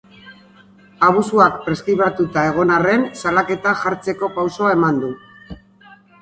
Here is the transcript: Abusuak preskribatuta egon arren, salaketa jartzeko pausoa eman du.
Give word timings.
Abusuak 1.07 1.59
preskribatuta 1.65 2.45
egon 2.53 2.73
arren, 2.77 3.05
salaketa 3.21 3.75
jartzeko 3.83 4.31
pausoa 4.39 4.73
eman 4.79 4.99
du. 5.05 5.13